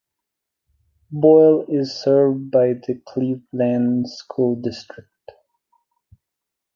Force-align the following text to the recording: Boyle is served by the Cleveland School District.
Boyle 1.11 1.63
is 1.69 1.93
served 1.95 2.49
by 2.49 2.73
the 2.73 2.99
Cleveland 3.05 4.09
School 4.09 4.55
District. 4.55 5.11